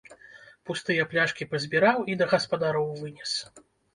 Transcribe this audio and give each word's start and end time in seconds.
Пустыя 0.67 1.03
пляшкі 1.11 1.47
пазбіраў 1.51 2.01
і 2.13 2.17
да 2.21 2.25
гаспадароў 2.33 2.89
вынес. 3.05 3.37